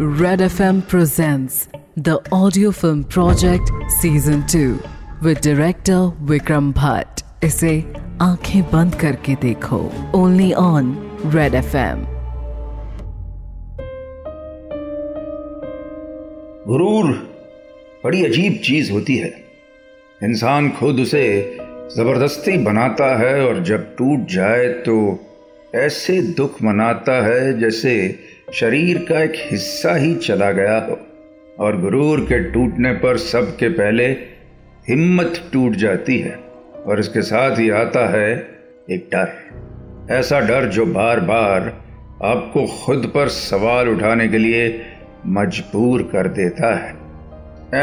Red 0.00 0.38
FM 0.38 0.86
presents 0.86 1.68
the 1.96 2.20
audio 2.30 2.70
film 2.70 3.02
project 3.02 3.68
season 4.00 4.46
2 4.46 4.78
with 5.22 5.40
director 5.40 6.12
Vikram 6.24 6.72
Bhatt. 6.72 7.22
इसे 7.44 7.84
आँखें 8.22 8.62
बंद 8.62 8.94
करके 8.94 9.34
देखो। 9.34 9.78
ओनली 10.14 10.52
ऑन 10.52 10.92
रेड 11.34 11.54
एफएम 11.54 12.04
गुरूर, 16.68 17.12
बड़ी 18.04 18.24
अजीब 18.24 18.60
चीज़ 18.64 18.92
होती 18.92 19.16
है। 19.16 19.32
इंसान 20.22 20.70
खुद 20.70 21.00
उसे 21.00 21.26
ज़बरदस्ती 21.96 22.56
बनाता 22.56 23.16
है 23.18 23.46
और 23.46 23.62
जब 23.64 23.96
टूट 23.96 24.28
जाए 24.28 24.68
तो 24.68 25.18
ऐसे 25.74 26.22
दुख 26.22 26.62
मनाता 26.62 27.26
है 27.26 27.60
जैसे 27.60 28.18
शरीर 28.54 28.98
का 28.98 29.22
एक 29.22 29.32
हिस्सा 29.36 29.94
ही 29.94 30.14
चला 30.14 30.50
गया 30.50 30.78
हो, 30.78 31.00
और 31.58 31.80
गुरूर 31.80 32.20
के 32.20 32.50
टूटने 32.50 32.92
पर 32.92 33.16
सबके 33.16 33.68
पहले 33.68 34.06
हिम्मत 34.88 35.50
टूट 35.52 35.72
जाती 35.72 36.18
है, 36.18 36.38
और 36.86 37.00
इसके 37.00 37.22
साथ 37.22 37.58
ही 37.58 37.70
आता 37.70 38.08
है 38.08 38.48
एक 38.90 39.08
डर। 39.14 39.32
ऐसा 40.10 40.40
डर 40.40 40.64
जो 40.64 40.86
बार 40.86 41.20
बार 41.20 41.60
आपको 42.24 42.66
खुद 42.66 43.12
पर 43.14 43.28
सवाल 43.28 43.88
उठाने 43.88 44.28
के 44.28 44.38
लिए 44.38 44.82
मजबूर 45.26 46.02
कर 46.02 46.28
देता 46.28 46.74
है। 46.74 46.96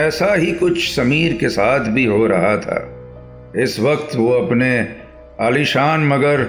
ऐसा 0.08 0.34
ही 0.34 0.52
कुछ 0.52 0.95
समीर 0.95 1.34
के 1.34 1.50
साथ 1.50 1.80
भी 1.80 2.05
हो 2.05 2.27
रहा 2.27 2.58
था। 2.58 2.91
इस 3.58 3.80
वक्त 3.80 4.16
वो 4.16 4.31
अपने 4.31 4.95
आलिशान 5.41 6.08
मगर 6.08 6.44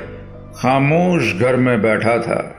खामोश 0.57 1.35
घर 1.35 1.57
में 1.57 1.83
बैठा 1.83 2.19
था। 2.19 2.56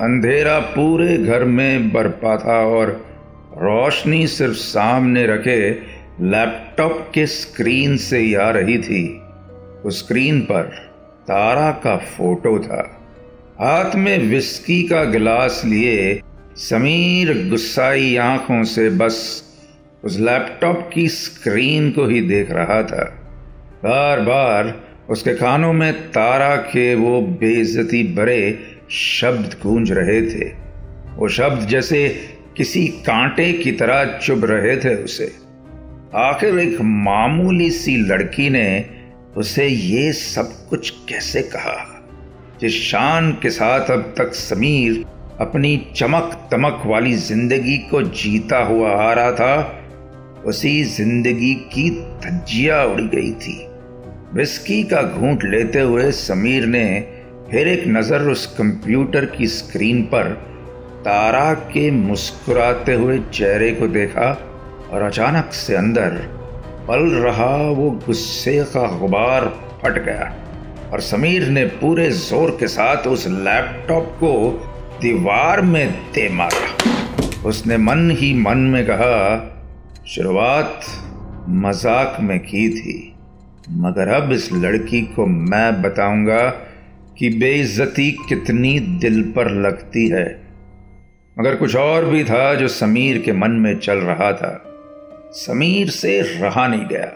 अंधेरा 0.00 0.58
पूरे 0.58 1.18
घर 1.18 1.44
में 1.44 1.92
बरपा 1.92 2.36
था 2.36 2.66
और 2.66 3.06
रोशनी 3.52 4.26
सिर्फ़ 4.26 4.54
सामने 4.54 5.26
रखे 5.26 5.70
लैपटॉप 6.20 7.10
के 7.14 7.26
स्क्रीन 7.26 7.96
से 7.96 8.18
ही 8.18 8.34
आ 8.34 8.50
रही 8.50 8.78
थी। 8.78 9.20
उस 9.84 9.98
स्क्रीन 9.98 10.40
पर 10.40 10.62
तारा 11.28 11.70
का 11.70 11.96
फ़ोटो 11.96 12.58
था। 12.58 13.00
हाथ 13.60 13.94
में 13.94 14.18
विस्की 14.18 14.82
का 14.82 15.04
गिलास 15.04 15.62
लिए 15.64 16.22
समीर 16.56 17.48
गुस्साई 17.50 18.16
आँखों 18.16 18.64
से 18.64 18.90
बस 18.90 19.44
उस 20.04 20.18
लैपटॉप 20.18 20.90
की 20.94 21.08
स्क्रीन 21.08 21.90
को 21.90 22.06
ही 22.06 22.20
देख 22.20 22.50
रहा 22.50 22.82
था। 22.82 23.04
बार 23.84 24.20
बार 24.20 24.80
उसके 25.10 25.34
कानों 25.34 25.72
में 25.72 25.92
तारा 25.92 26.56
के 26.56 26.94
वो 26.94 27.20
बेइज्जती 27.20 28.14
भरे 28.14 28.58
शब्द 28.90 29.56
गूंज 29.62 29.92
रहे 29.92 30.22
थे। 30.22 30.44
वो 31.16 31.28
शब्द 31.28 31.68
जैसे 31.68 32.08
किसी 32.56 32.86
कांटे 32.86 33.52
की 33.52 33.72
तरह 33.72 34.18
चुभ 34.18 34.44
रहे 34.44 34.76
थे 34.76 34.94
उसे। 34.94 35.32
आखिर 36.14 36.58
एक 36.58 36.80
मामूली 36.80 37.70
सी 37.70 37.96
लड़की 37.96 38.50
ने 38.50 38.86
उसे 39.36 39.66
ये 39.66 40.12
सब 40.12 40.68
कुछ 40.68 40.90
कैसे 40.90 41.42
कहा? 41.42 42.06
जिस 42.60 42.82
शान 42.82 43.32
के 43.32 43.50
साथ 43.50 43.90
अब 43.90 44.14
तक 44.18 44.34
समीर 44.34 45.04
अपनी 45.40 45.86
चमक 45.96 46.48
तमक 46.50 46.82
वाली 46.86 47.14
ज़िंदगी 47.14 47.78
को 47.78 48.02
जीता 48.02 48.58
हुआ 48.58 48.90
आ 48.90 49.12
रहा 49.12 49.32
था, 49.32 49.82
उसी 50.46 50.82
ज़िंदगी 50.84 51.54
की 51.54 51.90
धज्जिया 51.90 52.84
उड़ 52.84 53.00
गई 53.00 53.32
थी। 53.32 53.66
विस्की 54.34 54.82
का 54.82 55.02
घूंट 55.02 55.44
लेते 55.44 55.80
हुए 55.80 56.10
समीर 56.12 56.66
ने 56.66 57.19
फिर 57.50 57.68
एक 57.68 57.82
नज़र 57.86 58.22
उस 58.22 58.46
कंप्यूटर 58.58 59.24
की 59.26 59.46
स्क्रीन 59.46 60.02
पर 60.02 60.28
तारा 61.04 61.52
के 61.72 61.90
मुस्कुराते 61.90 62.94
हुए 62.94 63.18
चेहरे 63.32 63.70
को 63.72 63.88
देखा 63.88 64.28
और 64.92 65.02
अचानक 65.02 65.52
से 65.52 65.74
अंदर 65.76 66.16
पल 66.88 67.08
रहा 67.24 67.56
वो 67.70 67.90
गुस्से 68.06 68.56
का 68.64 68.86
गुबार 68.98 69.48
फट 69.82 69.98
गया 70.04 70.32
और 70.92 71.00
समीर 71.00 71.48
ने 71.48 71.64
पूरे 71.64 72.10
ज़ोर 72.10 72.50
के 72.50 72.68
साथ 72.68 73.06
उस 73.06 73.26
लैपटॉप 73.26 74.14
को 74.14 74.32
दीवार 75.00 75.60
में 75.62 75.92
दे 76.14 76.28
मारा। 76.28 77.42
उसने 77.48 77.76
मन 77.76 78.10
ही 78.10 78.32
मन 78.34 78.58
में 78.72 78.84
कहा, 78.86 79.16
शुरुआत 80.06 80.80
मज़ाक 81.48 82.16
में 82.20 82.38
की 82.40 82.68
थी, 82.70 83.14
मगर 83.70 84.08
अब 84.14 84.32
इस 84.32 84.52
लड़की 84.52 85.00
को 85.14 85.26
मैं 85.26 85.82
बताऊँगा 85.82 86.42
कि 87.20 87.28
बेइज्जती 87.28 88.10
कितनी 88.28 88.78
दिल 88.78 89.32
पर 89.36 89.50
लगती 89.50 90.08
है। 90.08 90.40
मगर 91.38 91.56
कुछ 91.56 91.76
और 91.76 92.04
भी 92.04 92.24
था 92.24 92.54
जो 92.54 92.68
समीर 92.68 93.18
के 93.18 93.32
मन 93.32 93.50
में 93.50 93.78
चल 93.78 93.94
रहा 93.94 94.32
था। 94.32 94.64
समीर 95.32 95.88
से 95.88 96.20
रहा 96.20 96.66
नहीं 96.66 96.86
गया। 96.86 97.12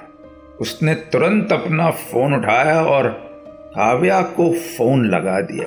उसने 0.60 0.94
तुरंत 0.94 1.52
अपना 1.52 1.90
फ़ोन 1.90 2.34
उठाया 2.34 2.82
और 2.82 3.08
काव्या 3.76 4.22
को 4.22 4.52
फ़ोन 4.52 5.06
लगा 5.06 5.40
दिया। 5.40 5.66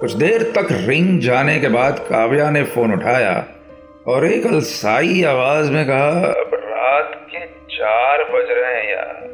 कुछ 0.00 0.12
देर 0.12 0.42
तक 0.42 0.68
रिंग 0.72 1.20
जाने 1.20 1.60
के 1.60 1.68
बाद 1.68 1.98
काव्या 1.98 2.50
ने 2.50 2.62
फ़ोन 2.62 2.92
उठाया 2.92 3.46
और 4.06 4.26
एक 4.26 4.46
अलसाई 4.46 5.22
आवाज़ 5.22 5.70
में 5.70 5.86
कहा, 5.86 6.10
अब 6.10 6.50
रात 6.54 7.28
के 7.30 7.46
चार 7.46 8.18
बज 8.18 8.46
रहे 8.50 8.82
हैं 8.82 8.90
यार। 8.90 9.28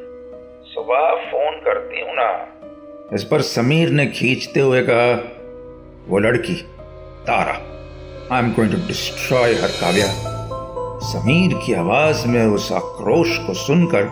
सुबह 0.66 1.30
फ़ोन 1.30 1.60
करती 1.64 2.00
हूँ 2.00 2.12
ना। 2.12 2.54
इस 3.14 3.24
पर 3.24 3.41
समीर 3.41 3.91
ने 3.91 4.06
खींचते 4.06 4.60
हुए 4.60 4.82
कहा, 4.91 5.12
वो 6.08 6.19
लड़की, 6.19 6.54
Tara 7.26 7.52
I 8.36 8.42
am 8.42 8.52
going 8.52 8.72
to 8.72 8.78
destroy 8.86 9.54
her 9.54 9.69
Kavya. 9.69 10.06
Sameer 11.00 11.54
की 11.66 11.72
आवाज़ 11.72 12.26
में 12.26 12.47
उस 12.47 12.72
आक्रोश 12.72 13.38
को 13.38 13.54
सुनकर 13.54 14.02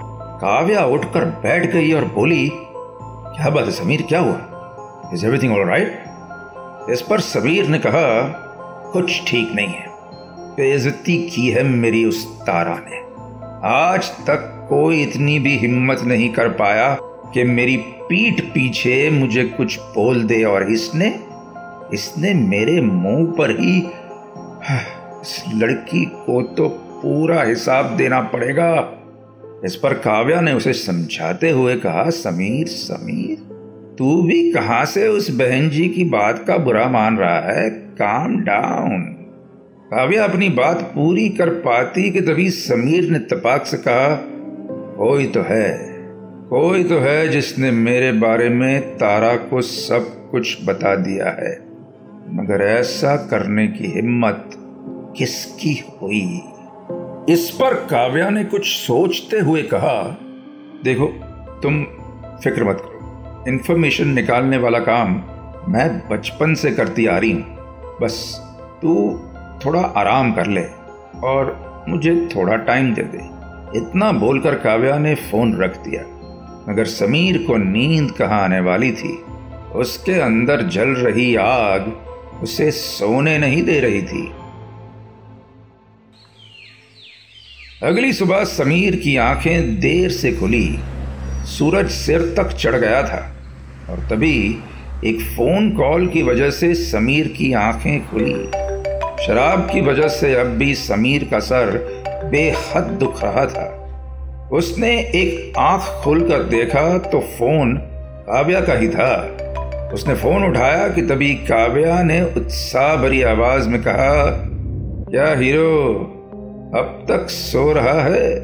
काव्या 0.41 0.85
उठकर 0.85 1.25
बैठ 1.25 1.73
गई 1.73 1.93
और 1.93 2.05
बोली, 2.05 2.51
क्या 2.55 3.51
बात 3.51 3.65
है 3.65 3.71
समीर, 3.71 4.03
क्या 4.03 4.21
हुआ? 4.21 5.11
इज़ 5.15 5.27
एवरीथिंग 5.27 5.53
ऑल 5.53 5.67
राइट 5.67 6.91
इस 6.91 7.03
पर 7.03 7.21
समीर 7.21 7.67
ने 7.67 7.79
कहा, 7.79 8.23
कुछ 8.93 9.23
ठीक 9.27 9.53
नहीं 9.53 9.69
है। 9.69 9.87
बेइज्जती 10.57 11.31
की 11.31 11.51
है 11.51 11.63
मेरी 11.63 12.05
उस 12.05 12.41
तारा 12.41 12.79
ने। 12.91 12.97
आज 13.69 14.11
तक 14.11 14.67
कोई 14.69 15.03
इतनी 15.03 15.39
भी 15.39 15.57
हिम्मत 15.59 16.01
नहीं 16.03 16.29
कर 16.29 16.49
पाया 16.49 16.99
कि 17.35 17.45
मेरी 17.45 17.77
पीठ 17.77 18.41
पीछे 18.41 19.11
मुझे 19.11 19.45
कुछ 19.45 19.79
बोल 19.79 20.23
दे 20.25 20.45
और 20.45 20.71
इसने 20.71 21.21
इसने 21.95 22.35
मेरे 22.35 22.81
मुँह 22.81 23.33
पर 23.39 23.51
ही 23.51 23.79
इस 25.21 25.45
लड़की 25.55 26.05
को 26.05 26.43
तो 26.43 26.69
पूरा 26.69 27.43
हिसाब 27.43 27.97
देना 27.97 28.21
पड़ेगा। 28.21 28.93
इस 29.65 29.77
पर 29.77 29.95
काव्या 29.95 30.41
ने 30.41 30.53
उसे 30.53 30.73
समझाते 30.73 31.51
हुए 31.51 31.77
कहा, 31.77 32.11
समीर 32.11 32.67
समीर, 32.67 33.37
तू 33.99 34.23
भी 34.23 34.53
कहा 34.53 34.85
से 34.85 35.09
उस 35.09 35.31
बहन 35.31 35.71
जी 35.71 35.89
की 35.89 36.05
बात 36.05 36.45
का 36.49 36.57
बुरा 36.57 36.89
मान 36.89 37.17
रहा 37.19 37.41
है? 37.41 37.71
काम 37.71 38.37
डाउन 38.41 39.03
काव्या 39.91 40.25
अपनी 40.25 40.49
बात 40.49 40.81
पूरी 40.95 41.29
कर 41.29 41.49
पाती 41.49 42.11
कि 42.11 42.21
तभी 42.21 42.51
समीर 42.51 43.11
ने 43.11 43.19
तपाक 43.19 43.67
से 43.67 43.77
कहा, 43.77 44.15
कोई 44.99 45.27
तो 45.27 45.43
है। 45.43 45.96
कोई 46.51 46.85
तो 46.85 46.99
है 46.99 47.29
जिसने 47.29 47.71
मेरे 47.71 48.11
बारे 48.13 48.49
में 48.49 48.97
तारा 48.97 49.35
को 49.37 49.61
सब 49.61 50.31
कुछ 50.31 50.57
बता 50.65 50.95
दिया 50.97 51.31
है, 51.31 51.51
मगर 52.31 52.63
ऐसा 52.63 53.17
करने 53.17 53.67
की 53.69 53.87
हिम्मत 53.87 54.51
किसकी 55.19 55.73
हुई? 56.03 56.43
इस 57.35 57.51
पर 57.51 57.75
काव्या 57.75 58.31
ने 58.31 58.45
कुछ 58.45 58.67
सोचते 58.67 59.39
हुए 59.39 59.63
कहा, 59.63 60.03
देखो, 60.85 61.07
तुम 61.63 61.83
फ़िक्र 62.45 62.65
मत 62.65 62.83
करो। 62.83 63.45
इंफॉर्मेशन 63.49 64.09
निकालने 64.09 64.57
वाला 64.57 64.79
काम 64.79 65.21
मैं 65.69 65.89
बचपन 66.09 66.55
से 66.55 66.71
करती 66.71 67.07
आ 67.07 67.19
रही 67.19 67.33
हूँ। 67.33 67.99
बस 68.03 68.41
तू 68.83 68.95
थोड़ा 69.65 69.81
आराम 69.81 70.33
कर 70.33 70.47
ले 70.47 70.65
और 71.25 71.57
मुझे 71.89 72.29
थोड़ा 72.37 72.57
टाइम 72.57 72.95
दे 72.95 73.03
दे। 73.03 73.31
इतना 73.79 74.13
बोलकर 74.13 74.55
काव्या 74.55 74.99
ने 74.99 75.15
फ़ोन 75.15 75.57
रख 75.57 75.79
दिया। 75.79 76.13
मगर 76.69 76.85
समीर 76.85 77.39
को 77.39 77.57
नींद 77.57 78.11
कहाँ 78.11 78.43
आने 78.43 78.61
वाली 78.61 78.93
थी। 78.93 79.23
उसके 79.75 80.13
अंदर 80.13 80.63
जल 80.63 80.89
रही 80.89 81.37
आग 81.37 81.93
उसे 82.43 82.71
सोने 82.71 83.39
नहीं 83.39 83.63
दे 83.63 83.81
रही 83.81 84.03
थी। 84.03 84.33
अगली 87.83 88.13
सुबह 88.13 88.45
समीर 88.45 88.97
की 88.97 89.17
आँखें 89.17 89.81
देर 89.81 90.11
से 90.11 90.33
खुली। 90.33 90.79
सूरज 91.45 91.91
सिर 91.91 92.35
तक 92.37 92.49
चढ़ 92.49 92.77
गया 92.77 93.03
था 93.03 93.37
और 93.91 93.99
तभी 93.99 94.59
एक 95.05 95.21
फ़ोन 95.21 95.71
कॉल 95.71 96.07
की 96.07 96.23
वजह 96.23 96.51
से 96.51 96.75
समीर 96.75 97.29
की 97.29 97.53
आँखें 97.53 98.09
खुली। 98.09 98.35
शराब 99.27 99.69
की 99.73 99.81
वजह 99.81 100.09
से 100.09 100.35
अब 100.35 100.47
भी 100.47 100.75
समीर 100.75 101.25
का 101.25 101.39
सर 101.39 101.79
बेहद 102.31 102.83
दुख 102.83 103.23
रहा 103.25 103.47
था। 103.47 103.86
उसने 104.53 104.99
एक 105.01 105.59
आँख 105.59 105.83
खोलकर 105.83 106.43
देखा 106.43 106.99
तो 106.99 107.21
फ़ोन 107.21 107.75
काव्या 108.29 108.61
का 108.61 108.73
ही 108.73 108.89
था। 108.89 109.39
उसने 109.95 110.15
फ़ोन 110.15 110.45
उठाया 110.45 110.89
कि 110.89 111.03
तभी 111.03 111.35
काव्या 111.35 112.03
ने 112.03 112.23
उत्साह 112.23 112.97
भरी 112.97 113.23
आवाज़ 113.23 113.69
में 113.69 113.83
कहा, 113.83 114.31
क्या 115.11 115.39
हीरो, 115.39 115.95
अब 116.77 117.07
तक 117.09 117.31
सो 117.31 117.73
रहा 117.73 118.03
है? 118.03 118.35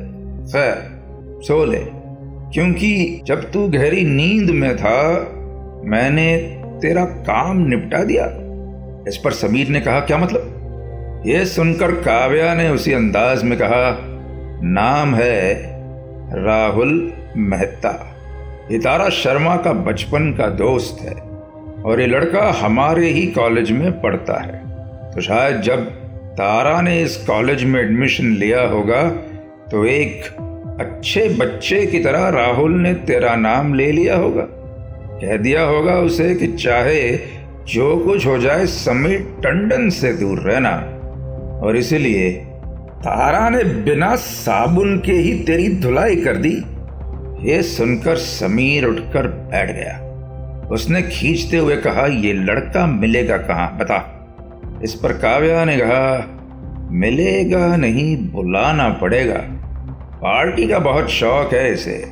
खैर, 0.47 1.01
सो 1.43 1.65
ले, 1.65 1.81
क्योंकि 2.53 3.21
जब 3.27 3.51
तू 3.51 3.69
गहरी 3.69 4.05
नींद 4.05 4.51
में 4.51 4.77
था, 4.77 5.29
मैंने 5.85 6.37
तेरा 6.83 7.05
काम 7.05 7.67
निपटा 7.69 8.05
दिया। 8.05 8.25
इस 9.09 9.17
पर 9.17 9.33
समीर 9.33 9.69
ने 9.69 9.81
कहा, 9.81 10.01
क्या 10.01 10.19
मतलब? 10.19 11.23
यह 11.27 11.45
सुनकर 11.45 11.93
काव्या 11.93 12.55
ने 12.55 12.69
उसी 12.69 12.93
अंदाज 12.93 13.43
में 13.43 13.59
कहा, 13.59 13.99
नाम 14.65 15.15
है 15.15 15.72
राहुल 16.35 17.13
मेहता। 17.37 17.91
ये 18.71 18.79
तारा 18.79 19.09
शर्मा 19.09 19.57
का 19.57 19.73
बचपन 19.83 20.33
का 20.33 20.47
दोस्त 20.57 21.03
है 21.03 21.15
और 21.83 22.01
ये 22.01 22.07
लड़का 22.07 22.51
हमारे 22.61 23.09
ही 23.09 23.27
कॉलेज 23.27 23.71
में 23.71 24.01
पढ़ता 24.01 24.41
है। 24.43 24.61
तो 25.11 25.21
शायद 25.21 25.61
जब 25.61 25.85
तारा 26.33 26.81
ने 26.81 27.01
इस 27.03 27.17
कॉलेज 27.27 27.65
में 27.65 27.81
एडमिशन 27.81 28.33
लिया 28.35 28.63
होगा 28.69 29.03
तो 29.71 29.85
एक 29.85 30.25
अच्छे 30.81 31.29
बच्चे 31.41 31.85
की 31.87 31.99
तरह 31.99 32.29
राहुल 32.29 32.81
ने 32.81 32.95
तेरा 33.07 33.35
नाम 33.37 33.75
ले 33.75 33.91
लिया 33.93 34.17
होगा। 34.17 34.47
कह 35.21 35.37
दिया 35.37 35.63
होगा 35.63 35.99
उसे 36.01 36.35
कि 36.35 36.47
चाहे 36.47 37.11
जो 37.69 37.97
कुछ 37.97 38.27
हो 38.27 38.39
जाए, 38.39 38.67
समीर 38.67 39.19
टंडन 39.41 39.89
से 39.91 40.13
दूर 40.13 40.39
रहना। 40.41 40.71
और 41.63 41.77
इसलिए 41.77 42.31
तारा 43.03 43.49
ने 43.49 43.65
बिना 43.65 44.17
साबुन 44.17 44.99
के 44.99 45.13
ही 45.13 45.45
तेरी 45.45 45.69
धुलाई 45.69 46.17
कर 46.17 46.37
दी। 46.37 46.63
ये 47.51 47.63
सुनकर 47.63 48.17
समीर 48.17 48.85
उठकर 48.85 49.27
बैठ 49.27 49.71
गया। 49.71 49.99
उसने 50.73 51.03
खींचते 51.03 51.57
हुए 51.57 51.77
कहा 51.77 52.07
यह 52.07 52.35
लड़का 52.35 52.87
मिलेगा 52.87 53.37
कहाँ? 53.37 53.79
बता। 53.79 54.19
इस 54.85 54.95
पर 54.95 55.13
काव्या 55.13 55.65
ने 55.65 55.77
कहा, 55.77 56.27
मिलेगा 56.91 57.77
नहीं, 57.77 58.31
बुलाना 58.31 58.89
पड़ेगा। 58.89 59.41
पार्टी 60.23 60.69
का 60.69 60.79
बहुत 60.79 61.11
शौक 61.11 61.55
है 61.55 61.73
इसे, 61.73 62.11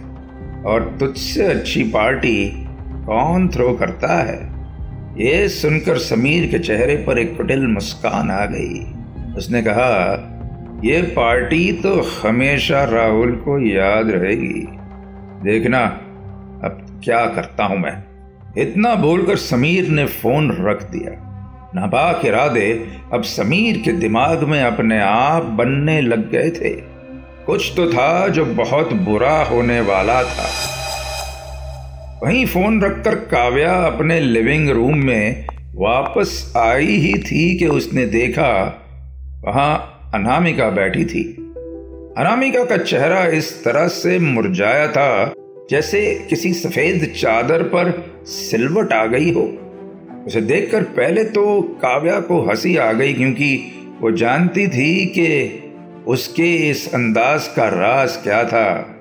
और 0.66 0.96
तुझसे 1.00 1.44
अच्छी 1.44 1.84
पार्टी 1.84 2.66
कौन 3.06 3.48
थ्रो 3.48 3.72
करता 3.72 4.22
है? 4.22 4.50
ये 5.18 5.48
सुनकर 5.48 5.98
समीर 5.98 6.46
के 6.46 6.58
चेहरे 6.58 6.96
पर 6.96 7.18
एक 7.18 7.36
कुटिल 7.36 7.66
मुस्कान 7.66 8.30
आ 8.30 8.44
गई। 8.44 8.94
उसने 9.36 9.62
कहा 9.62 10.26
यह 10.84 11.02
पार्टी 11.02 11.72
तो 11.72 12.10
हमेशा 12.22 12.84
राहुल 12.84 13.32
को 13.32 13.66
याद 13.66 14.10
रहेगी। 14.10 14.66
देखना, 15.42 15.84
अब 16.64 17.00
क्या 17.04 17.26
करता 17.26 17.64
हूँ 17.64 17.78
मैं। 17.78 18.04
इतना 18.58 18.94
बोलकर 18.94 19.36
समीर 19.36 19.88
ने 19.88 20.06
फ़ोन 20.06 20.56
रख 20.60 20.82
दिया। 20.82 21.10
नापाक 21.74 22.24
इरादे, 22.24 22.86
अब 23.12 23.22
समीर 23.22 23.82
के 23.84 23.92
दिमाग 23.92 24.42
में 24.42 24.62
अपने 24.62 25.00
आप 25.00 25.42
बनने 25.42 26.00
लग 26.00 26.30
गए 26.30 26.50
थे। 26.50 26.70
कुछ 27.46 27.72
तो 27.76 27.90
था 27.90 28.28
जो 28.28 28.44
बहुत 28.44 28.92
बुरा 28.92 29.44
होने 29.44 29.80
वाला 29.80 30.22
था। 30.22 30.48
वहीं 32.22 32.46
फ़ोन 32.46 32.82
रखकर 32.82 33.14
काव्या 33.14 33.74
अपने 33.74 34.20
लिविंग 34.20 34.70
रूम 34.70 34.96
में 34.98 35.46
वापस 35.74 36.52
आई 36.56 36.86
ही 36.86 37.14
थी 37.14 37.58
कि 37.58 37.66
उसने 37.66 38.06
देखा, 38.06 38.82
वहाँ 39.44 39.96
अनामिका 40.14 40.70
बैठी 40.70 41.04
थी। 41.04 41.22
अनामिका 42.18 42.64
का 42.64 42.76
चेहरा 42.76 43.26
इस 43.26 43.64
तरह 43.64 43.88
से 43.88 44.18
मुरझाया 44.18 44.88
था 44.88 45.34
जैसे 45.70 46.26
किसी 46.30 46.52
सफ़ेद 46.52 47.12
चादर 47.16 47.62
पर 47.62 48.12
सिलवट 48.24 48.92
आ 48.92 49.06
गई 49.06 49.32
हो। 49.32 49.42
उसे 50.26 50.40
देखकर 50.40 50.82
पहले 50.82 51.24
तो 51.24 51.62
काव्या 51.62 52.20
को 52.20 52.40
हँसी 52.40 52.76
आ 52.76 52.92
गई 52.92 53.14
क्योंकि 53.14 53.72
वो 54.00 54.10
जानती 54.10 54.68
थी 54.68 55.06
कि 55.06 55.62
उसके 56.06 56.70
इस 56.70 56.94
अंदाज 56.94 57.48
का 57.48 57.68
राज 57.68 58.16
क्या 58.16 58.44
था। 58.44 59.00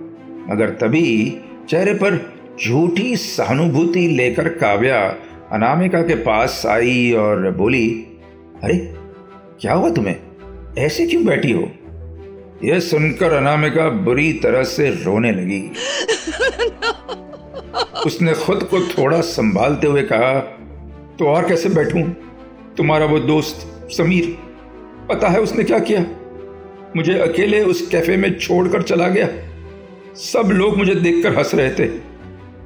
मगर 0.49 0.69
तभी 0.69 1.37
चेहरे 1.69 1.93
पर 1.93 2.33
झूठी 2.65 3.15
सहानुभूति 3.15 4.07
लेकर 4.07 4.49
काव्या 4.49 5.15
अनामिका 5.51 6.01
के 6.01 6.15
पास 6.15 6.65
आई 6.65 7.11
और 7.11 7.51
बोली, 7.51 8.07
अरे, 8.63 8.77
क्या 9.61 9.73
हुआ 9.73 9.89
तुम्हें? 9.89 10.28
ऐसे 10.79 11.05
क्यों 11.05 11.25
बैठी 11.25 11.51
हो? 11.51 11.71
यह 12.63 12.79
सुनकर 12.79 13.33
अनामिका 13.33 13.89
बुरी 13.89 14.33
तरह 14.33 14.63
से 14.63 14.89
रोने 14.89 15.31
लगी। 15.31 15.61
उसने 18.05 18.33
खुद 18.33 18.63
को 18.63 18.79
थोड़ा 18.79 19.21
संभालते 19.21 19.87
हुए 19.87 20.01
कहा 20.01 20.39
तो 21.19 21.25
और 21.25 21.47
कैसे 21.47 21.69
बैठूं? 21.69 22.03
तुम्हारा 22.77 23.05
वो 23.05 23.19
दोस्त 23.19 23.87
समीर 23.91 24.37
पता 25.09 25.27
है 25.27 25.41
उसने 25.41 25.63
क्या 25.63 25.79
किया? 25.79 26.05
मुझे 26.95 27.13
अकेले 27.13 27.63
उस 27.63 27.87
कैफ़े 27.87 28.17
में 28.17 28.39
छोड़कर 28.39 28.81
चला 28.81 29.07
गया। 29.07 29.29
सब 30.15 30.49
लोग 30.51 30.77
मुझे 30.77 30.95
देखकर 30.95 31.37
हंस 31.37 31.55
रहे 31.55 31.69
थे। 31.69 31.89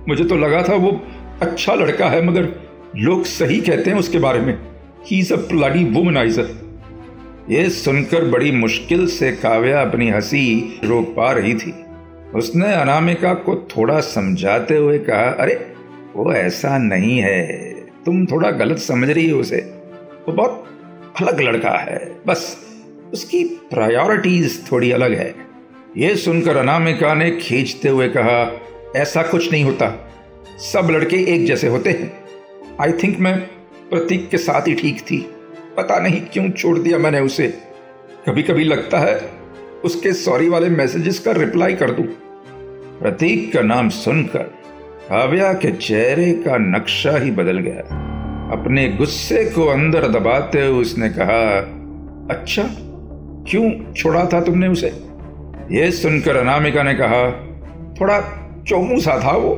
मुझे 0.07 0.23
तो 0.23 0.35
लगा 0.35 0.63
था 0.63 0.75
वो 0.75 1.01
अच्छा 1.41 1.75
लड़का 1.75 2.09
है 2.09 2.25
मगर 2.25 2.49
लोग 2.95 3.23
सही 3.23 3.61
कहते 3.61 3.89
हैं 3.89 3.97
उसके 3.97 4.17
बारे 4.17 4.39
में। 4.39 4.59
He 5.07 5.19
is 5.19 5.33
a 5.33 5.37
bloody 5.37 5.83
womaniser 5.83 6.62
ये 7.49 7.69
सुनकर 7.69 8.25
बड़ी 8.25 8.51
मुश्किल 8.51 9.07
से 9.07 9.31
काव्या 9.31 9.81
अपनी 9.81 10.09
हँसी 10.09 10.79
रोक 10.83 11.15
पा 11.15 11.31
रही 11.31 11.53
थी। 11.53 11.75
उसने 12.35 12.73
अनामिका 12.73 13.33
को 13.33 13.55
थोड़ा 13.55 13.99
समझाते 13.99 14.77
हुए 14.77 14.99
कहा, 14.99 15.23
अरे, 15.23 15.73
वो 16.15 16.33
ऐसा 16.33 16.77
नहीं 16.77 17.19
है। 17.19 17.71
तुम 18.05 18.25
थोड़ा 18.25 18.51
गलत 18.51 18.77
समझ 18.77 19.09
रही 19.09 19.29
हो 19.29 19.39
उसे। 19.39 19.57
वो 20.27 20.33
बहुत 20.33 20.67
अलग 21.21 21.41
लड़का 21.41 21.77
है। 21.77 22.15
बस, 22.27 22.57
उसकी 23.13 23.43
प्रायोरिटीज 23.43 24.71
थोड़ी 24.71 24.91
अलग 24.91 25.13
है। 25.13 25.35
ये 25.97 26.15
सुनकर 26.15 26.57
अनामिका 26.57 27.13
ने 27.13 27.31
खींचते 27.31 27.89
हुए 27.89 28.07
कहा, 28.07 28.61
ऐसा 28.95 29.23
कुछ 29.23 29.51
नहीं 29.51 29.63
होता। 29.63 30.13
सब 30.59 30.87
लड़के 30.91 31.35
एक 31.35 31.45
जैसे 31.45 31.67
होते 31.67 31.89
हैं। 31.89 32.23
आई 32.81 32.91
थिंक 32.91 33.19
मैं 33.19 33.39
प्रतीक 33.89 34.29
के 34.29 34.37
साथ 34.37 34.67
ही 34.67 34.73
ठीक 34.73 35.01
थी। 35.01 35.29
पता 35.77 35.99
नहीं 35.99 36.21
क्यों 36.33 36.49
छोड़ 36.49 36.77
दिया 36.79 36.97
मैंने 36.97 37.19
उसे। 37.19 37.47
कभी 38.27 38.43
कभी 38.43 38.63
लगता 38.63 38.99
है 38.99 39.19
उसके 39.85 40.13
सॉरी 40.13 40.49
वाले 40.49 40.69
मैसेजेस 40.69 41.19
का 41.19 41.31
रिप्लाई 41.31 41.73
कर 41.73 41.91
दूँ। 41.91 42.05
प्रतीक 42.99 43.51
का 43.53 43.61
नाम 43.61 43.89
सुनकर 43.89 44.43
काव्या 45.09 45.53
के 45.53 45.71
चेहरे 45.71 46.31
का 46.45 46.57
नक्शा 46.57 47.17
ही 47.17 47.31
बदल 47.31 47.57
गया। 47.59 47.81
अपने 48.53 48.87
गुस्से 48.89 49.43
को 49.45 49.65
अंदर 49.65 50.07
दबाते 50.07 50.65
हुए 50.65 50.81
उसने 50.81 51.09
कहा 51.09 51.41
अच्छा 52.35 52.63
क्यों 53.49 53.93
छोड़ा 53.93 54.25
था 54.25 54.41
तुमने 54.41 54.67
उसे? 54.67 54.87
यह 55.71 55.91
सुनकर 55.91 56.35
अनामिका 56.35 56.83
ने 56.83 56.93
कहा, 56.93 57.23
थोड़ा 58.01 58.19
चौमू 58.67 58.99
सा 58.99 59.19
था 59.23 59.35
वो। 59.37 59.55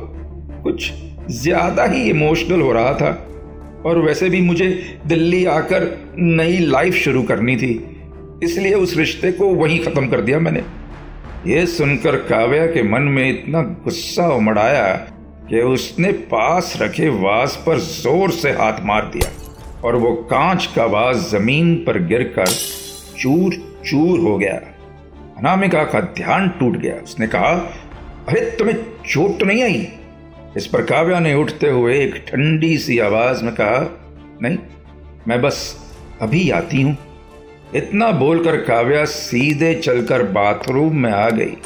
कुछ 0.62 0.92
ज़्यादा 1.30 1.84
ही 1.84 2.02
इमोशनल 2.10 2.60
हो 2.60 2.72
रहा 2.72 2.92
था। 2.94 3.10
और 3.86 3.98
वैसे 3.98 4.30
भी 4.30 4.40
मुझे 4.40 4.98
दिल्ली 5.06 5.44
आकर 5.44 6.12
नई 6.18 6.58
लाइफ 6.58 6.94
शुरू 6.94 7.22
करनी 7.22 7.56
थी। 7.56 8.00
इसलिए 8.42 8.74
उस 8.74 8.96
रिश्ते 8.96 9.32
को 9.32 9.48
वहीं 9.48 9.84
खत्म 9.84 10.08
कर 10.08 10.20
दिया 10.20 10.38
मैंने। 10.38 10.62
ये 11.52 11.66
सुनकर 11.66 12.16
काव्या 12.16 12.66
के 12.66 12.82
मन 12.82 13.02
में 13.02 13.30
इतना 13.30 13.62
गुस्सा 13.62 14.28
उमड़ 14.28 14.58
आया 14.58 14.94
कि 15.50 15.60
उसने 15.60 16.12
पास 16.12 16.78
रखे 16.82 17.08
वास 17.08 17.64
पर 17.66 17.78
ज़ोर 17.78 18.30
से 18.30 18.50
हाथ 18.50 18.72
मार 18.82 19.10
दिया 19.12 19.32
और 19.84 19.96
वो 19.96 20.14
कांच 20.14 20.70
का 20.76 20.84
वास 20.84 21.30
ज़मीन 21.32 21.74
पर 21.74 22.02
गिरकर 22.06 22.46
चूर 23.18 23.52
चूर 23.86 24.20
हो 24.20 24.38
गया। 24.38 24.60
अनामिका 25.38 25.84
का 25.84 26.00
ध्यान 26.00 26.48
टूट 26.48 26.76
गया। 26.76 26.94
उसने 26.94 27.26
कहा, 27.26 27.74
अरे, 28.28 28.40
तुम्हें 28.40 28.76
चोट 29.10 29.40
तो 29.40 29.46
नहीं 29.46 29.62
आई? 29.62 29.88
इस 30.56 30.66
पर 30.66 30.82
काव्या 30.82 31.20
ने 31.20 31.34
उठते 31.34 31.68
हुए 31.68 32.00
एक 32.00 32.24
ठंडी 32.28 32.78
सी 32.78 32.98
आवाज़ 32.98 33.44
में 33.44 33.54
कहा, 33.54 33.98
नहीं, 34.42 34.58
मैं 35.28 35.42
बस 35.42 35.76
अभी 36.20 36.50
आती 36.50 36.82
हूँ। 36.82 36.96
इतना 37.74 38.10
बोलकर 38.10 38.56
काव्या 38.56 39.04
सीधे 39.04 39.74
चलकर 39.74 40.22
बाथरूम 40.22 40.96
में 40.96 41.12
आ 41.12 41.30
गई। 41.30 41.56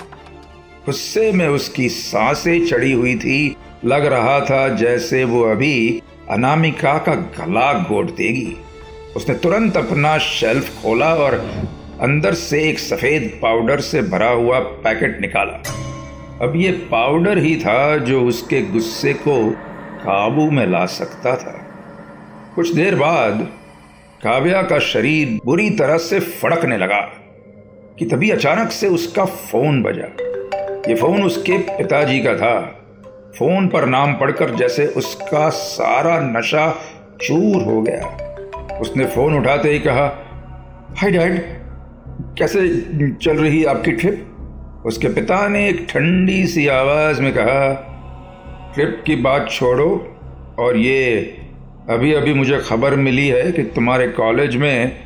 गुस्से 0.86 1.32
में 1.32 1.48
उसकी 1.48 1.88
साँसें 1.88 2.66
चढ़ी 2.66 2.92
हुई 2.92 3.14
थी। 3.14 3.56
लग 3.84 4.06
रहा 4.06 4.40
था 4.40 4.68
जैसे 4.68 5.24
वो 5.24 5.42
अभी 5.42 6.02
अनामिका 6.30 6.98
का 6.98 7.14
गला 7.14 7.72
गोट 7.72 8.16
देगी। 8.16 8.56
उसने 9.16 9.34
तुरंत 9.34 9.76
अपना 9.76 10.18
शेल्फ 10.18 10.82
खोला 10.82 11.14
और 11.14 11.34
अंदर 12.00 12.34
से 12.34 12.68
एक 12.68 12.78
सफ़ेद 12.78 13.38
पाउडर 13.42 13.80
से 13.80 14.02
भरा 14.02 14.30
हुआ 14.30 14.58
पैकेट 14.58 15.20
निकाला। 15.20 15.62
अब 16.42 16.52
ये 16.56 16.72
पाउडर 16.72 17.38
ही 17.38 17.56
था 17.56 17.96
जो 17.96 18.22
उसके 18.22 18.62
गुस्से 18.62 19.12
को 19.12 19.50
काबू 19.96 20.50
में 20.50 20.66
ला 20.66 20.86
सकता 20.86 21.36
था। 21.36 21.66
कुछ 22.54 22.74
देर 22.74 22.94
बाद 22.94 23.48
काव्या 24.22 24.62
का 24.62 24.78
शरीर 24.78 25.38
बुरी 25.46 25.70
तरह 25.70 25.98
से 25.98 26.20
फड़कने 26.20 26.76
लगा 26.76 27.00
कि 27.98 28.04
तभी 28.04 28.30
अचानक 28.30 28.70
से 28.70 28.88
उसका 28.88 29.24
फ़ोन 29.24 29.82
बजा। 29.82 30.06
ये 30.88 30.94
फ़ोन 30.94 31.22
उसके 31.22 31.58
पिताजी 31.58 32.20
का 32.20 32.34
था। 32.34 32.60
फ़ोन 33.38 33.68
पर 33.68 33.86
नाम 33.86 34.14
पढ़कर 34.14 34.54
जैसे 34.54 34.86
उसका 34.86 35.48
सारा 35.48 36.20
नशा 36.20 36.70
चूर 37.22 37.62
हो 37.62 37.82
गया। 37.82 38.78
उसने 38.80 39.04
फ़ोन 39.04 39.38
उठाते 39.38 39.70
ही 39.70 39.78
कहा, 39.78 40.06
हाय 40.96 41.10
डैड, 41.10 41.42
कैसे 42.38 42.68
चल 43.22 43.36
रही 43.36 43.64
आपकी 43.64 43.92
ट्रिप? 43.92 44.26
उसके 44.86 45.08
पिता 45.08 45.46
ने 45.48 45.68
एक 45.68 45.86
ठंडी 45.90 46.46
सी 46.46 46.66
आवाज़ 46.68 47.20
में 47.22 47.32
कहा, 47.34 47.72
ट्रिप 48.74 49.02
की 49.06 49.16
बात 49.16 49.48
छोड़ो 49.50 49.90
और 50.58 50.76
ये 50.76 51.20
अभी 51.90 52.12
अभी 52.12 52.34
मुझे 52.34 52.58
खबर 52.58 52.94
मिली 52.96 53.26
है 53.28 53.50
कि 53.52 53.62
तुम्हारे 53.74 54.08
कॉलेज 54.08 54.56
में 54.56 54.96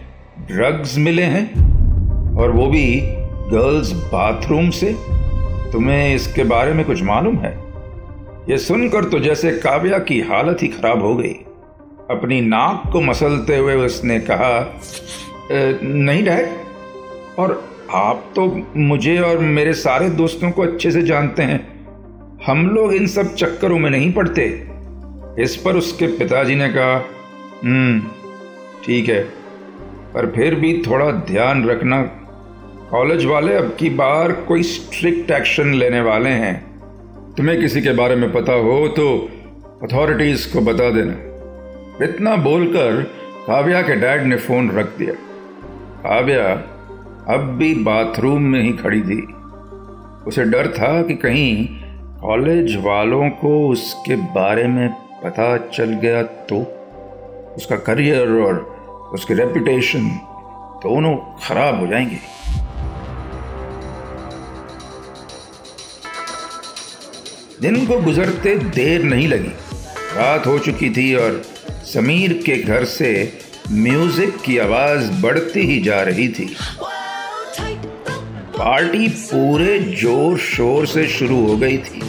ड्रग्स 0.49 0.97
मिले 0.99 1.23
हैं 1.25 1.47
और 2.39 2.51
वो 2.51 2.67
भी 2.67 2.87
गर्ल्स 3.03 3.93
बाथरूम 4.13 4.71
से। 4.71 4.95
तुम्हें 5.73 6.15
इसके 6.15 6.45
बारे 6.45 6.73
में 6.73 6.85
कुछ 6.87 7.03
मालूम 7.03 7.37
है? 7.37 7.53
ये 8.51 8.59
सुनकर 8.59 9.05
तो 9.05 9.19
जैसे 9.19 9.51
काव्या 9.59 9.99
की 9.99 10.21
हालत 10.23 10.63
ही 10.63 10.69
खराब 10.69 11.03
हो 11.03 11.15
गई। 11.17 11.35
अपनी 12.11 12.41
नाक 12.41 12.91
को 12.93 13.01
मसलते 13.01 13.57
हुए 13.57 13.75
उसने 13.77 14.19
कहा 14.21 14.81
नहीं 15.51 16.25
डैड, 16.25 16.49
और 17.39 17.63
आप 17.91 18.33
तो 18.37 18.45
मुझे 18.77 19.19
और 19.19 19.39
मेरे 19.39 19.73
सारे 19.75 20.09
दोस्तों 20.09 20.51
को 20.51 20.63
अच्छे 20.63 20.91
से 20.91 21.03
जानते 21.03 21.43
हैं। 21.43 21.61
हम 22.47 22.67
लोग 22.69 22.95
इन 22.95 23.07
सब 23.07 23.35
चक्करों 23.35 23.79
में 23.79 23.91
नहीं 23.91 24.13
पड़ते। 24.13 24.45
इस 25.39 25.57
पर 25.57 25.77
उसके 25.77 26.07
पिताजी 26.07 26.55
ने 26.55 26.69
कहा 26.69 26.97
हम्म 27.65 28.01
ठीक 28.85 29.09
है। 29.09 29.23
पर 30.15 30.31
फिर 30.31 30.55
भी 30.55 30.83
थोड़ा 30.87 31.11
ध्यान 31.11 31.65
रखना, 31.69 32.03
कॉलेज 32.91 33.25
वाले 33.25 33.55
अब 33.55 33.77
की 33.79 33.91
बार 33.91 34.33
कोई 34.33 34.63
स्ट्रिक्ट 34.63 35.31
एक्शन 35.31 35.75
लेने 35.75 36.01
वाले 36.01 36.31
हैं। 36.31 36.55
तुम्हें 37.35 37.61
किसी 37.61 37.83
के 37.83 37.93
बारे 37.93 38.17
में 38.17 38.33
पता 38.33 38.53
हो 38.53 38.89
तो 38.89 39.07
अथॉरिटीज 39.83 40.45
को 40.47 40.61
बता 40.61 40.91
देना। 40.91 42.05
इतना 42.05 42.37
बोलकर 42.37 43.03
काव्या 43.47 43.83
के 43.83 43.97
डैड 43.97 44.23
ने 44.23 44.37
फ़ोन 44.37 44.71
रख 44.71 44.97
दिया। 44.99 45.13
काव्या 46.03 46.55
अब 47.29 47.41
भी 47.59 47.75
बाथरूम 47.75 48.43
में 48.43 48.63
ही 48.63 48.73
खड़ी 48.73 49.01
थी। 49.01 49.21
उसे 50.27 50.45
डर 50.45 50.67
था 50.73 51.03
कि 51.03 51.15
कहीं 51.15 51.67
कॉलेज 52.21 52.77
वालों 52.77 53.31
को 53.31 53.69
उसके 53.69 54.17
बारे 54.17 54.67
में 54.67 54.89
पता 55.25 55.57
चल 55.57 55.93
गया 56.03 56.23
तो 56.23 56.59
उसका 57.57 57.77
करियर 57.77 58.33
और 58.43 58.59
उसकी 59.15 59.35
रेपुटेशन 59.35 60.09
दोनों 60.83 61.17
खराब 61.47 61.81
हो 61.81 61.87
जाएँगे। 61.87 62.19
दिन 67.61 67.87
को 67.87 68.01
गुजरते 68.01 68.59
देर 68.59 69.03
नहीं 69.03 69.29
लगी। 69.29 69.53
रात 70.17 70.47
हो 70.47 70.59
चुकी 70.59 70.91
थी 70.91 71.15
और 71.15 71.43
समीर 71.85 72.33
के 72.47 72.57
घर 72.63 72.85
से 72.85 73.11
म्यूज़िक 73.73 74.37
की 74.37 74.59
आवाज़ 74.59 75.23
बढ़ती 75.23 75.61
ही 75.61 75.81
जा 75.81 76.03
रही 76.03 76.29
थी। 76.29 76.55
पार्टी 78.55 79.09
पूरे 79.09 79.79
ज़ोर 80.01 80.37
शोर 80.39 80.87
से 80.87 81.07
शुरू 81.09 81.37
हो 81.47 81.57
गई 81.57 81.79
थी। 81.79 82.01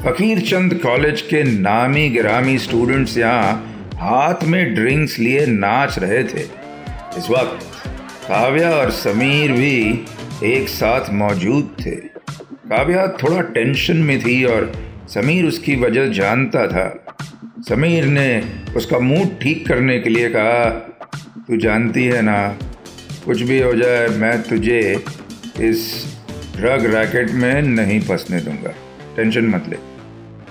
फकीर 0.00 0.40
चंद 0.40 0.74
कॉलेज 0.74 1.20
के 1.22 1.42
नामी 1.44 2.08
गिरामी 2.10 2.56
स्टूडेंट्स 2.58 3.16
यहाँ 3.18 3.52
हाथ 3.98 4.42
में 4.44 4.74
ड्रिंक्स 4.74 5.18
लिए 5.18 5.44
नाच 5.48 5.98
रहे 5.98 6.22
थे। 6.24 6.42
इस 7.18 7.28
वक्त 7.30 7.64
काव्या 8.26 8.70
और 8.70 8.90
समीर 8.90 9.52
भी 9.52 9.78
एक 10.46 10.68
साथ 10.68 11.10
मौजूद 11.12 11.70
थे। 11.80 11.94
काव्या 12.70 13.06
थोड़ा 13.22 13.40
टेंशन 13.52 13.96
में 13.98 14.18
थी 14.20 14.42
और 14.44 14.70
समीर 15.08 15.46
उसकी 15.46 15.76
वजह 15.76 16.12
जानता 16.12 16.66
था। 16.66 16.88
समीर 17.68 18.04
ने 18.08 18.28
उसका 18.76 18.98
मूड 19.00 19.38
ठीक 19.42 19.66
करने 19.68 19.98
के 19.98 20.10
लिए 20.10 20.28
कहा, 20.28 20.68
तू 21.46 21.56
जानती 21.58 22.04
है 22.04 22.22
ना, 22.22 22.38
कुछ 23.24 23.42
भी 23.42 23.60
हो 23.60 23.72
जाए, 23.74 24.06
मैं 24.08 24.42
तुझे 24.42 25.04
इस 25.60 26.06
ड्रग 26.56 26.94
रैकेट 26.94 27.30
में 27.30 27.62
नहीं 27.62 28.00
फंसने 28.00 28.40
दूँगा। 28.40 28.74
टेंशन 29.16 29.46
मत 29.46 29.64
ले। 29.68 29.76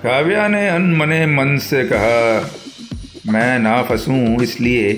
काव्या 0.03 0.47
ने 0.47 0.67
अनमने 0.69 1.25
मन 1.25 1.57
से 1.57 1.83
कहा, 1.83 2.51
मैं 3.31 3.59
ना 3.59 3.81
फंसूं, 3.83 4.41
इसलिए 4.41 4.93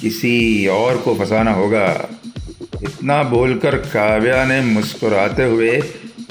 किसी 0.00 0.66
और 0.66 0.96
को 0.96 1.14
फंसाना 1.14 1.52
होगा। 1.52 2.08
इतना 2.82 3.22
बोलकर 3.22 3.76
काव्या 3.76 4.44
ने 4.44 4.60
मुस्कुराते 4.60 5.44
हुए 5.44 5.82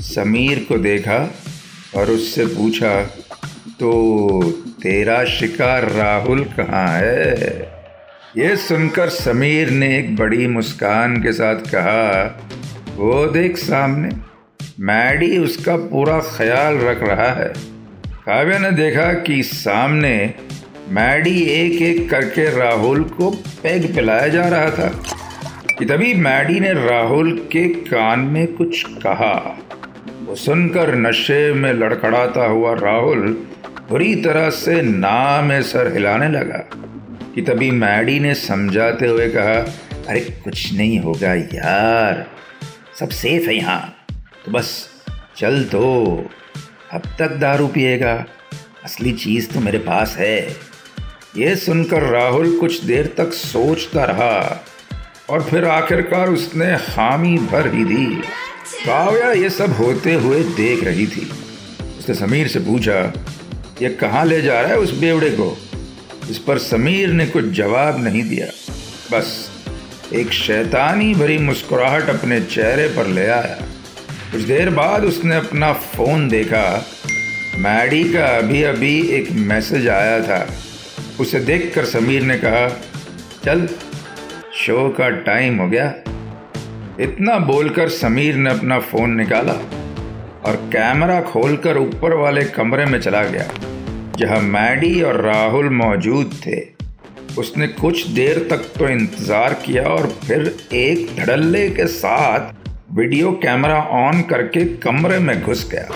समीर 0.02 0.66
को 0.70 0.78
देखा 0.78 1.36
और 1.96 2.10
उससे 2.12 2.46
पूछा 2.46 3.04
तो 3.80 4.42
तेरा 4.82 5.26
शिकार 5.26 5.92
राहुल 5.92 6.44
कहाँ 6.44 6.88
है? 6.88 7.34
ये 8.38 8.56
सुनकर 8.56 9.10
समीर 9.10 9.70
ने 9.70 9.98
एक 10.00 10.16
बड़ी 10.16 10.48
मुस्कान 10.48 11.18
के 11.18 11.34
साथ 11.34 11.56
कहा 11.56 12.40
वो 12.96 13.28
देख 13.28 13.58
सामने। 13.58 14.10
मैडी 14.80 15.38
उसका 15.38 15.76
पूरा 15.76 16.20
ख्याल 16.20 16.78
रख 16.78 17.04
रहा 17.04 17.32
है। 17.32 17.54
काव्या 18.08 18.58
ने 18.58 18.72
देखा 18.72 19.14
कि 19.14 19.44
सामने 19.44 20.34
मैडी 20.90 21.42
एक 21.42 21.82
एक 21.82 22.10
करके 22.10 22.58
राहुल 22.58 23.04
को 23.04 23.30
पैग 23.32 23.96
पिलाया 23.96 24.28
जा 24.28 24.48
रहा 24.48 24.70
था। 24.70 25.04
कि 25.80 25.86
तभी 25.86 26.14
मैडी 26.14 26.60
ने 26.60 26.74
राहुल 26.74 27.48
के 27.52 27.70
कान 27.70 28.20
में 28.20 28.48
कुछ 28.48 28.84
कहा। 28.84 29.60
वो 30.26 30.36
सुनकर 30.36 30.96
नशे 30.96 31.54
में 31.54 31.74
लड़खड़ाता 31.74 32.46
हुआ 32.46 32.74
राहुल 32.74 33.48
बुरी 33.90 34.16
तरह 34.16 34.50
से 34.50 34.82
ना 34.82 35.42
में 35.42 35.62
सर 35.62 35.94
हिलाने 35.94 36.30
लगा। 36.30 36.70
कि 37.36 37.42
तभी 37.42 37.72
मैडी 37.72 38.20
ने 38.20 38.34
समझाते 38.34 39.08
हुए 39.08 39.30
कहा, 39.30 39.74
अरे 40.08 40.20
कुछ 40.20 40.74
नहीं 40.74 41.00
होगा 41.00 41.34
यार। 41.34 42.28
सब 43.00 43.10
सेफ़ 43.10 43.50
है 43.50 43.56
यहाँ। 43.56 44.06
तो 44.46 44.52
बस, 44.52 44.90
चल 45.38 45.64
तो। 45.64 46.06
अब 46.94 47.02
तक 47.20 47.30
दारू 47.30 47.68
पिएगा। 47.68 48.26
असली 48.86 49.12
चीज़ 49.12 49.52
तो 49.52 49.60
मेरे 49.60 49.78
पास 49.78 50.16
है। 50.18 50.58
ये 51.38 51.56
सुनकर 51.56 52.04
राहुल 52.04 52.60
कुछ 52.60 52.84
देर 52.84 53.14
तक 53.18 53.34
सोचता 53.34 54.04
रहा 54.04 54.66
और 55.30 55.44
फिर 55.44 55.66
आखिरकार 55.66 56.30
उसने 56.30 56.66
हामी 56.66 57.38
भर 57.38 57.74
ही 57.74 57.86
दी। 57.86 58.16
काव्या 58.86 59.32
ये 59.32 59.50
सब 59.50 59.72
होते 59.72 60.14
हुए 60.14 60.44
देख 60.44 60.84
रही 60.84 61.08
थी। 61.08 61.32
उसने 62.00 62.16
समीर 62.16 62.48
से 62.48 62.60
पूछा, 62.60 63.14
ये 63.82 63.90
कहाँ 63.90 64.26
ले 64.26 64.42
जा 64.42 64.62
रहा 64.62 64.72
है 64.72 64.78
उस 64.78 64.94
बेवड़े 64.94 65.30
को? 65.30 65.58
इस 66.30 66.38
पर 66.38 66.58
समीर 66.58 67.10
ने 67.10 67.26
कुछ 67.26 67.46
जवाब 67.46 68.04
नहीं 68.04 68.24
दिया। 68.24 68.48
बस 69.18 69.53
एक 70.12 70.32
शैतानी 70.32 71.14
भरी 71.16 71.38
मुस्कुराहट 71.38 72.10
अपने 72.10 72.40
चेहरे 72.42 72.88
पर 72.88 73.08
ले 73.08 73.26
आया। 73.28 73.56
कुछ 74.32 74.42
देर 74.42 74.70
बाद 74.70 75.04
उसने 75.04 75.36
अपना 75.36 75.72
फ़ोन 75.74 76.28
देखा। 76.30 76.66
मैडी 77.58 78.04
का 78.14 78.26
अभी 78.38 78.64
अभी 78.64 79.00
एक 79.10 79.32
मैसेज 79.32 79.88
आया 79.88 80.20
था। 80.22 80.48
उसे 81.20 81.40
देखकर 81.40 81.86
समीर 81.86 82.24
ने 82.24 82.38
कहा, 82.38 82.68
चल, 83.46 83.68
शो 84.56 84.90
का 84.90 85.10
टाइम 85.10 85.58
हो 85.58 85.68
गया। 85.68 85.88
इतना 87.00 87.38
बोलकर 87.40 87.90
समीर 87.90 88.36
ने 88.36 88.50
अपना 88.50 88.80
फ़ोन 88.80 89.16
निकाला 89.16 89.54
और 90.46 90.56
कैमरा 90.74 91.22
खोलकर 91.22 91.78
ऊपर 91.78 92.14
वाले 92.14 92.44
कमरे 92.44 92.86
में 92.86 93.00
चला 93.02 93.24
गया, 93.24 93.48
जहाँ 94.18 94.42
मैडी 94.42 95.02
और 95.02 95.22
राहुल 95.22 95.70
मौजूद 95.70 96.40
थे। 96.48 96.83
उसने 97.40 97.68
कुछ 97.68 98.08
देर 98.08 98.38
तक 98.50 98.66
तो 98.78 98.88
इंतज़ार 98.90 99.54
किया 99.54 99.84
और 99.84 100.08
फिर 100.24 100.42
एक 100.74 101.16
धड़ल्ले 101.18 101.70
के 101.70 101.88
साथ 101.88 102.54
वीडियो 102.94 103.32
कैमरा 103.44 103.80
ऑन 104.00 104.22
करके 104.22 104.66
कमरे 104.78 105.18
में 105.20 105.42
घुस 105.42 105.68
गया। 105.72 105.88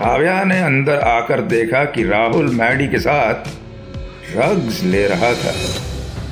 काव्या 0.00 0.42
ने 0.44 0.60
अंदर 0.60 1.00
आकर 1.00 1.40
देखा 1.40 1.84
कि 1.84 2.04
राहुल 2.04 2.48
मैडी 2.54 2.88
के 2.88 2.98
साथ 2.98 3.48
ड्रग्स 4.32 4.82
ले 4.82 5.06
रहा 5.06 5.32
था। 5.34 5.52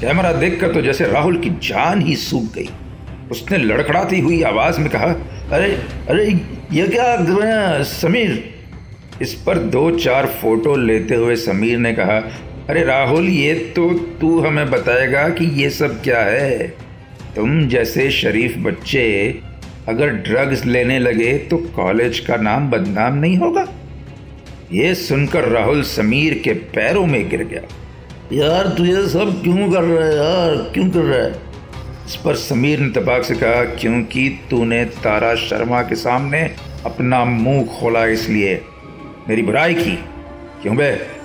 कैमरा 0.01 0.33
देखकर 0.33 0.73
तो 0.75 0.83
जैसे 0.83 1.07
राहुल 1.07 1.37
की 1.37 1.51
जान 1.63 2.03
ही 2.03 2.17
सूख 2.17 2.53
गई। 2.55 2.69
उसने 3.31 3.59
लड़खड़ाती 3.59 4.21
हुई 4.21 4.43
आवाज़ 4.43 4.81
में 4.81 4.89
कहा, 4.91 5.13
अरे 5.53 5.73
अरे, 6.09 6.27
ये 6.73 6.87
क्या, 6.89 7.83
समीर? 7.83 8.55
इस 9.23 9.35
पर 9.47 9.59
दो 9.59 9.91
चार 9.91 10.27
फ़ोटो 10.43 10.77
लेते 10.77 11.15
हुए 11.15 11.37
समीर 11.37 11.79
ने 11.79 11.93
कहा 11.93 12.19
अरे 12.69 12.85
राहुल, 12.85 13.29
ये 13.29 13.55
तो 13.77 13.91
तू 14.21 14.41
हमें 14.41 14.71
बताएगा 14.71 15.29
कि 15.29 15.45
ये 15.63 15.71
सब 15.71 16.03
क्या 16.03 16.21
है। 16.21 16.69
तुम 17.37 17.69
जैसे 17.69 18.11
शरीफ 18.11 18.55
बच्चे 18.59 19.35
अगर 19.89 20.09
ड्रग्स 20.09 20.65
लेने 20.67 20.99
लगे 20.99 21.39
तो 21.39 21.57
कॉलेज 21.57 22.19
का 22.19 22.37
नाम 22.37 22.71
बदनाम 22.71 23.15
नहीं 23.15 23.37
होगा? 23.37 23.67
ये 24.73 24.95
सुनकर 24.95 25.49
राहुल 25.49 25.83
समीर 25.83 26.41
के 26.45 26.53
पैरों 26.53 27.07
में 27.07 27.29
गिर 27.29 27.45
गया। 27.45 27.61
यार, 28.33 28.69
तू 28.69 28.85
ये 28.85 29.09
सब 29.09 29.43
क्यों 29.43 29.73
कर 29.73 29.83
रहा 29.83 30.09
है 30.09 30.17
यार? 30.17 30.57
क्यों 30.75 30.91
कर 30.91 31.01
रहा 31.01 31.19
है? 31.19 31.33
इस 32.07 32.17
पर 32.17 32.35
समीर 32.35 32.79
ने 32.79 32.89
तबाक 32.89 33.25
से 33.25 33.35
कहा, 33.35 33.65
क्योंकि 33.65 34.41
तूने 34.51 34.85
तारा 34.85 35.35
शर्मा 35.35 35.83
के 35.83 35.95
सामने 35.95 36.43
अपना 36.85 37.25
मुँह 37.25 37.67
खोला 37.67 38.07
इसलिए। 38.07 38.61
मेरी 39.29 39.43
बुराई 39.43 39.75
की। 39.75 39.99
क्यों 40.63 40.77
बे? 40.77 41.18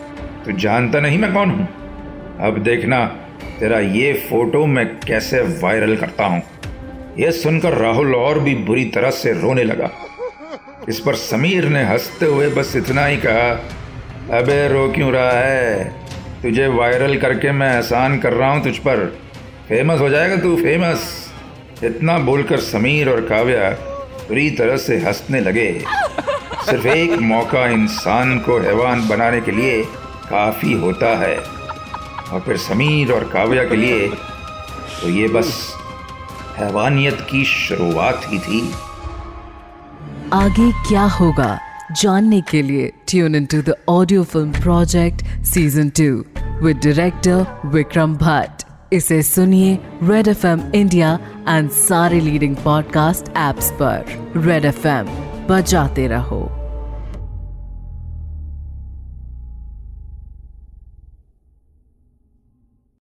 तू 0.46 0.52
जानता 0.52 1.00
नहीं 1.00 1.18
मैं 1.18 1.34
कौन 1.34 1.50
हूँ? 1.50 1.68
अब 2.42 2.58
देखना, 2.58 3.06
तेरा 3.60 3.80
ये 3.80 4.14
फ़ोटो 4.14 4.66
मैं 4.66 4.88
कैसे 5.08 5.42
वायरल 5.42 5.96
करता 5.98 6.26
हूँ। 6.26 6.44
यह 7.20 7.32
सुनकर 7.32 7.74
राहुल 7.74 8.16
और 8.16 8.40
भी 8.40 8.56
बुरी 8.56 8.86
तरह 8.86 9.10
से 9.10 9.34
रोने 9.34 9.64
लगा। 9.64 9.92
इस 10.90 11.00
पर 11.00 11.16
समीर 11.16 11.66
ने 11.66 11.84
हँसते 11.84 12.26
हुए 12.26 12.50
बस 12.50 12.76
इतना 12.76 13.06
ही 13.06 13.18
कहा, 13.18 13.52
अबे, 14.38 14.68
रो 14.68 14.92
क्यों 14.92 15.12
रहा 15.12 15.32
है? 15.32 15.84
तुझे 16.42 16.68
वायरल 16.68 17.18
करके 17.18 17.52
मैं 17.52 17.76
एहसान 17.76 18.20
कर 18.20 18.34
रहा 18.34 18.52
हूँ 18.52 18.64
तुझ 18.64 18.78
पर। 18.78 19.18
फ़ेमस 19.70 20.00
हो 20.00 20.10
जाएगा 20.10 20.36
तू, 20.36 20.56
फ़ेमस. 20.56 21.34
इतना 21.84 22.18
बोलकर 22.18 22.60
समीर 22.60 23.10
और 23.10 23.22
काव्या 23.22 23.70
बुरी 24.28 24.50
तरह 24.50 24.78
से 24.78 24.98
हंसने 24.98 25.40
लगे। 25.40 25.84
सिर्फ़ 26.70 26.88
एक 26.88 27.12
मौका 27.12 27.68
इंसान 27.68 28.40
को 28.40 28.60
हैवान 28.60 29.08
बनाने 29.08 29.42
के 29.42 29.52
लिए 29.52 29.86
काफ़ी 30.30 30.74
होता 30.74 31.16
है। 31.18 31.36
और 31.38 32.40
फिर 32.46 32.58
समीर 32.58 33.12
और 33.12 33.24
काव्या 33.24 33.64
के 33.64 33.76
लिए 33.76 34.08
तो 34.08 35.10
ये 35.10 35.28
बस 35.28 35.52
हैवानियत 36.58 37.22
की 37.32 37.44
शुरुआत 37.46 38.22
ही 38.28 38.40
थी। 38.40 38.62
आगे 40.34 40.72
क्या 40.88 41.04
होगा 41.20 41.58
जानने 42.02 42.42
के 42.42 42.62
लिए 42.62 42.92
tune 43.08 43.36
in 43.36 43.46
to 43.46 43.62
the 43.62 43.76
audio 43.90 44.24
film 44.24 44.62
project 44.62 45.24
season 45.46 45.90
two 46.00 46.10
with 46.66 46.78
director 46.78 47.46
Vikram 47.66 48.16
Bhatt 48.18 48.66
इसे 48.94 49.22
सुनिए 49.24 49.78
Red 50.04 50.28
F 50.28 50.46
M 50.48 50.62
India 50.76 51.14
and 51.50 51.70
सारे 51.72 52.20
लीडिंग 52.20 52.56
पॉडकास्ट 52.56 53.30
एप्स 53.30 53.72
पर। 53.82 54.32
रेड 54.38 54.66
एफ़ 54.66 54.88
एम 54.88 55.08
बजाते 55.50 56.08
रहो। 56.08 56.63